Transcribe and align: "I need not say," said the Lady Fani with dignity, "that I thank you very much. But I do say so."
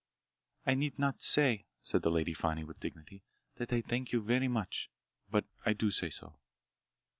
"I 0.65 0.73
need 0.73 0.97
not 0.97 1.21
say," 1.21 1.67
said 1.83 2.01
the 2.01 2.09
Lady 2.09 2.33
Fani 2.33 2.63
with 2.63 2.79
dignity, 2.79 3.21
"that 3.57 3.71
I 3.71 3.81
thank 3.81 4.11
you 4.11 4.19
very 4.19 4.47
much. 4.47 4.89
But 5.29 5.45
I 5.63 5.73
do 5.73 5.91
say 5.91 6.09
so." 6.09 6.39